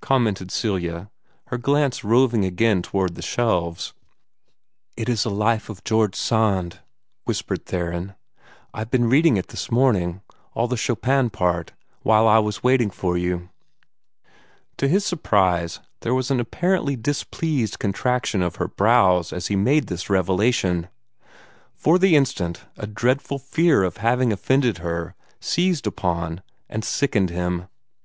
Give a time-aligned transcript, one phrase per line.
[0.00, 1.10] commented Celia,
[1.48, 3.92] her glance roving again toward the shelves.
[4.96, 6.78] "It is a life of George Sand,"
[7.24, 8.14] whispered Theron.
[8.72, 10.20] "I've been reading it this morning
[10.54, 11.72] all the Chopin part
[12.02, 13.48] while I was waiting for you."
[14.76, 19.88] To his surprise, there was an apparently displeased contraction of her brows as he made
[19.88, 20.90] this revelation.
[21.74, 27.66] For the instant, a dreadful fear of having offended her seized upon and sickened him.